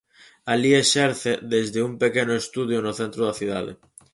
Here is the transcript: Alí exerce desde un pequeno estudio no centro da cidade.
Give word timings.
Alí 0.53 0.71
exerce 0.83 1.31
desde 1.53 1.79
un 1.87 1.93
pequeno 2.03 2.33
estudio 2.41 2.77
no 2.81 2.91
centro 2.99 3.21
da 3.27 3.37
cidade. 3.41 3.71